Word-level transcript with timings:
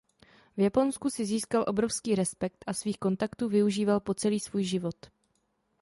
V 0.57 0.59
Japonsku 0.63 1.09
si 1.09 1.25
získal 1.25 1.65
obrovský 1.67 2.15
respekt 2.15 2.63
a 2.67 2.73
svých 2.73 2.97
kontaktů 2.97 3.49
využíval 3.49 3.99
po 3.99 4.13
celý 4.13 4.39
svůj 4.39 4.63
život. 4.63 4.95